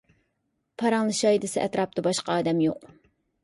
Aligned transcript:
پاراڭلىشاي 0.83 1.39
دېسە 1.45 1.63
ئەتراپتا 1.67 2.07
باشقا 2.11 2.41
ئادەم 2.41 2.67
يوق. 2.69 2.93